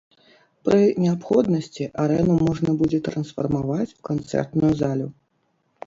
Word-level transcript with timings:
Пры 0.67 0.79
неабходнасці 1.03 1.83
арэну 2.05 2.39
можна 2.49 2.69
будзе 2.83 3.03
трансфармаваць 3.11 3.89
у 3.97 4.01
канцэртную 4.13 4.71
залю. 4.85 5.07